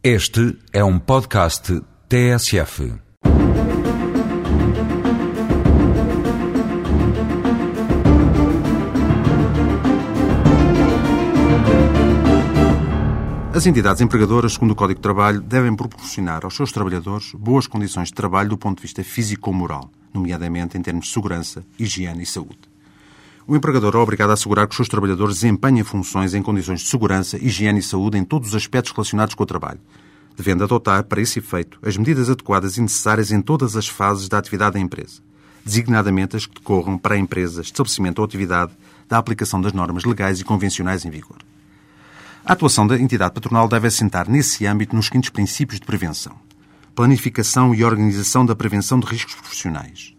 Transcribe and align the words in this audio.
Este 0.00 0.56
é 0.72 0.84
um 0.84 0.96
podcast 0.96 1.82
TSF. 2.08 2.92
As 13.52 13.66
entidades 13.66 14.00
empregadoras, 14.00 14.52
segundo 14.52 14.70
o 14.70 14.76
Código 14.76 15.00
de 15.00 15.02
Trabalho, 15.02 15.40
devem 15.40 15.74
proporcionar 15.74 16.44
aos 16.44 16.54
seus 16.54 16.70
trabalhadores 16.70 17.32
boas 17.32 17.66
condições 17.66 18.06
de 18.06 18.14
trabalho 18.14 18.50
do 18.50 18.56
ponto 18.56 18.76
de 18.76 18.82
vista 18.82 19.02
físico-moral, 19.02 19.90
nomeadamente 20.14 20.78
em 20.78 20.80
termos 20.80 21.06
de 21.06 21.12
segurança, 21.12 21.64
higiene 21.76 22.22
e 22.22 22.26
saúde. 22.26 22.67
O 23.50 23.56
empregador 23.56 23.94
é 23.96 23.98
obrigado 23.98 24.28
a 24.28 24.34
assegurar 24.34 24.66
que 24.66 24.72
os 24.72 24.76
seus 24.76 24.90
trabalhadores 24.90 25.36
desempenhem 25.36 25.82
funções 25.82 26.34
em 26.34 26.42
condições 26.42 26.82
de 26.82 26.88
segurança, 26.88 27.38
higiene 27.42 27.78
e 27.78 27.82
saúde 27.82 28.18
em 28.18 28.22
todos 28.22 28.50
os 28.50 28.54
aspectos 28.54 28.92
relacionados 28.92 29.34
com 29.34 29.42
o 29.42 29.46
trabalho, 29.46 29.80
devendo 30.36 30.64
adotar, 30.64 31.02
para 31.04 31.22
esse 31.22 31.38
efeito, 31.38 31.78
as 31.82 31.96
medidas 31.96 32.28
adequadas 32.28 32.76
e 32.76 32.82
necessárias 32.82 33.32
em 33.32 33.40
todas 33.40 33.74
as 33.74 33.88
fases 33.88 34.28
da 34.28 34.36
atividade 34.36 34.74
da 34.74 34.80
empresa, 34.80 35.22
designadamente 35.64 36.36
as 36.36 36.44
que 36.44 36.56
decorram 36.56 36.98
para 36.98 37.14
a 37.14 37.18
empresa, 37.18 37.62
estabelecimento 37.62 38.18
ou 38.18 38.26
atividade 38.26 38.72
da 39.08 39.16
aplicação 39.16 39.62
das 39.62 39.72
normas 39.72 40.04
legais 40.04 40.38
e 40.40 40.44
convencionais 40.44 41.06
em 41.06 41.10
vigor. 41.10 41.38
A 42.44 42.52
atuação 42.52 42.86
da 42.86 42.98
entidade 42.98 43.32
patronal 43.32 43.66
deve 43.66 43.88
assentar 43.88 44.30
nesse 44.30 44.66
âmbito 44.66 44.94
nos 44.94 45.06
seguintes 45.06 45.30
princípios 45.30 45.80
de 45.80 45.86
prevenção: 45.86 46.36
planificação 46.94 47.74
e 47.74 47.82
organização 47.82 48.44
da 48.44 48.54
prevenção 48.54 49.00
de 49.00 49.06
riscos 49.06 49.36
profissionais, 49.36 50.14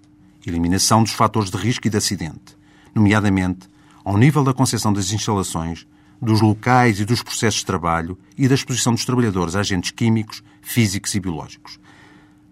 eliminação 0.48 1.04
dos 1.04 1.14
fatores 1.14 1.52
de 1.52 1.58
risco 1.58 1.86
e 1.86 1.92
de 1.92 1.98
acidente, 1.98 2.58
nomeadamente 2.94 3.68
ao 4.04 4.18
nível 4.18 4.44
da 4.44 4.54
concessão 4.54 4.92
das 4.92 5.12
instalações, 5.12 5.86
dos 6.22 6.42
locais 6.42 7.00
e 7.00 7.06
dos 7.06 7.22
processos 7.22 7.60
de 7.60 7.66
trabalho 7.66 8.18
e 8.38 8.48
da 8.48 8.56
exposição 8.56 8.94
dos 8.94 9.06
trabalhadores 9.06 9.56
a 9.56 9.60
agentes 9.60 9.92
químicos, 9.92 10.44
físicos 10.62 11.16
e 11.16 11.20
biológicos. 11.20 11.80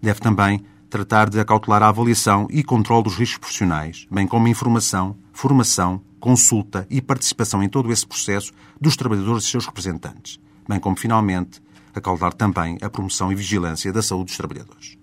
Deve 0.00 0.20
também 0.20 0.64
tratar 0.88 1.28
de 1.28 1.38
acautelar 1.38 1.82
a 1.82 1.88
avaliação 1.88 2.46
e 2.50 2.62
controle 2.62 3.04
dos 3.04 3.16
riscos 3.16 3.38
profissionais, 3.38 4.06
bem 4.10 4.26
como 4.26 4.48
informação, 4.48 5.16
formação, 5.32 6.00
consulta 6.18 6.86
e 6.88 7.00
participação 7.00 7.62
em 7.62 7.68
todo 7.68 7.92
esse 7.92 8.06
processo 8.06 8.52
dos 8.80 8.96
trabalhadores 8.96 9.44
e 9.44 9.48
seus 9.48 9.66
representantes, 9.66 10.40
bem 10.68 10.80
como, 10.80 10.96
finalmente, 10.96 11.60
acautelar 11.94 12.32
também 12.32 12.78
a 12.80 12.88
promoção 12.88 13.30
e 13.30 13.34
vigilância 13.34 13.92
da 13.92 14.02
saúde 14.02 14.26
dos 14.26 14.36
trabalhadores. 14.36 14.96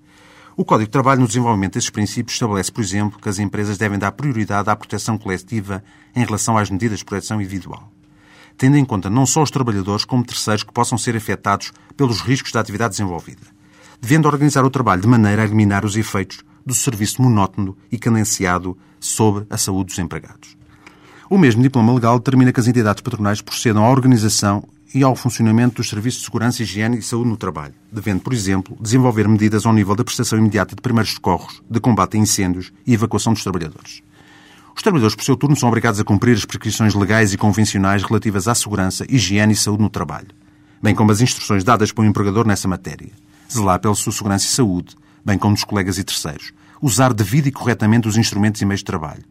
O 0.58 0.64
Código 0.64 0.88
de 0.88 0.92
Trabalho, 0.92 1.20
no 1.20 1.28
desenvolvimento 1.28 1.74
desses 1.74 1.90
princípios, 1.90 2.36
estabelece, 2.36 2.72
por 2.72 2.82
exemplo, 2.82 3.20
que 3.20 3.28
as 3.28 3.40
empresas 3.40 3.78
devem 3.78 4.00
dar 4.00 4.14
prioridade 4.14 4.70
à 4.70 4.76
proteção 4.76 5.18
coletiva 5.18 5.84
em 6.16 6.24
relação 6.24 6.58
às 6.58 6.70
medidas 6.70 7.00
de 7.00 7.06
proteção 7.06 7.42
individual, 7.42 7.92
tendo 8.58 8.78
em 8.78 8.86
conta 8.86 9.10
não 9.10 9.26
só 9.26 9.44
os 9.44 9.52
trabalhadores, 9.52 10.06
como 10.06 10.24
terceiros 10.24 10.64
que 10.64 10.72
possam 10.72 10.98
ser 10.98 11.14
afetados 11.14 11.74
pelos 11.98 12.22
riscos 12.22 12.54
da 12.54 12.62
atividade 12.62 12.92
desenvolvida, 12.92 13.42
devendo 14.00 14.28
organizar 14.28 14.64
o 14.64 14.70
trabalho 14.70 15.02
de 15.02 15.10
maneira 15.10 15.42
a 15.42 15.46
eliminar 15.46 15.84
os 15.84 15.98
efeitos 15.98 16.42
do 16.66 16.74
serviço 16.74 17.22
monótono 17.22 17.76
e 17.92 18.00
cadenciado 18.00 18.78
sobre 18.98 19.46
a 19.50 19.58
saúde 19.58 19.88
dos 19.88 20.00
empregados. 20.00 20.56
O 21.30 21.38
mesmo 21.38 21.62
diploma 21.62 21.94
legal 21.94 22.18
determina 22.18 22.54
que 22.54 22.62
as 22.62 22.68
entidades 22.68 23.02
patronais 23.02 23.42
procedam 23.42 23.84
à 23.84 23.90
organização 23.90 24.64
e 24.96 25.04
ao 25.04 25.14
funcionamento 25.14 25.76
dos 25.76 25.90
serviços 25.90 26.22
de 26.22 26.26
segurança, 26.26 26.64
higiene 26.64 27.00
e 27.00 27.02
saúde 27.02 27.30
no 27.30 27.36
trabalho, 27.36 27.74
devendo, 27.92 28.22
por 28.22 28.32
exemplo, 28.32 28.78
desenvolver 28.80 29.28
medidas 29.28 29.66
ao 29.66 29.74
nível 29.74 29.94
da 29.94 30.06
prestação 30.06 30.40
imediata 30.40 30.74
de 30.74 30.82
primeiros 30.82 31.12
socorros, 31.12 31.62
de 31.70 31.82
combate 31.82 32.16
a 32.16 32.20
incêndios 32.22 32.72
e 32.88 32.94
evacuação 32.94 33.34
dos 33.34 33.44
trabalhadores. 33.44 34.02
Os 34.74 34.82
trabalhadores, 34.82 35.14
por 35.14 35.26
seu 35.26 35.36
turno, 35.36 35.54
são 35.54 35.68
obrigados 35.68 36.00
a 36.00 36.04
cumprir 36.06 36.38
as 36.38 36.46
prescrições 36.46 36.94
legais 36.94 37.34
e 37.34 37.38
convencionais 37.38 38.04
relativas 38.04 38.48
à 38.48 38.56
segurança, 38.56 39.06
higiene 39.10 39.52
e 39.52 39.58
saúde 39.58 39.84
no 39.84 39.90
trabalho, 39.90 40.30
bem 40.82 40.96
como 40.96 41.12
as 41.12 41.20
instruções 41.20 41.66
dadas 41.66 41.92
pelo 41.92 42.08
empregador 42.08 42.48
nessa 42.48 42.70
matéria. 42.70 43.12
Zelar 43.52 43.82
pela 43.82 43.96
sua 43.96 44.14
segurança 44.14 44.46
e 44.46 44.50
saúde, 44.50 44.96
bem 45.26 45.38
como 45.38 45.56
dos 45.56 45.66
colegas 45.66 45.98
e 45.98 46.06
terceiros. 46.06 46.54
Usar 46.82 47.14
devido 47.14 47.48
e 47.48 47.52
corretamente 47.52 48.08
os 48.08 48.16
instrumentos 48.16 48.62
e 48.62 48.66
meios 48.66 48.80
de 48.80 48.86
trabalho 48.86 49.24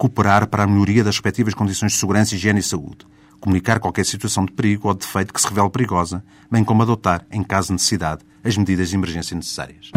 cooperar 0.00 0.46
para 0.46 0.62
a 0.62 0.66
melhoria 0.66 1.04
das 1.04 1.16
respectivas 1.16 1.52
condições 1.52 1.92
de 1.92 1.98
segurança, 1.98 2.34
higiene 2.34 2.60
e 2.60 2.62
saúde, 2.62 3.06
comunicar 3.40 3.80
qualquer 3.80 4.04
situação 4.04 4.44
de 4.44 4.52
perigo 4.52 4.88
ou 4.88 4.94
de 4.94 5.00
defeito 5.00 5.32
que 5.32 5.40
se 5.40 5.48
revele 5.48 5.70
perigosa, 5.70 6.22
bem 6.50 6.62
como 6.62 6.82
adotar, 6.82 7.26
em 7.30 7.42
caso 7.42 7.68
de 7.68 7.74
necessidade, 7.74 8.22
as 8.44 8.56
medidas 8.56 8.90
de 8.90 8.96
emergência 8.96 9.34
necessárias. 9.34 9.90